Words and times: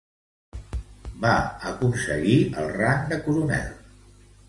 Va 1.27 1.35
aconseguir 1.73 2.41
el 2.65 2.75
rang 2.83 3.09
de 3.15 3.25
coronel. 3.29 3.73